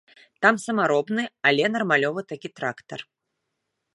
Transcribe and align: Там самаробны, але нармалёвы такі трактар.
Там 0.45 0.55
самаробны, 0.63 1.23
але 1.49 1.69
нармалёвы 1.75 2.21
такі 2.33 2.49
трактар. 2.61 2.99